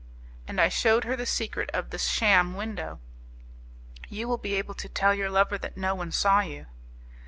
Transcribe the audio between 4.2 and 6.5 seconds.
will be able to tell your lover that no one saw